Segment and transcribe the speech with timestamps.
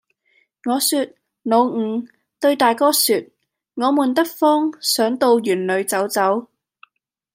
[0.67, 1.13] 我説
[1.45, 2.03] 「老五，
[2.39, 3.29] 對大哥説，
[3.75, 6.47] 我悶得慌，想到園裏走走。」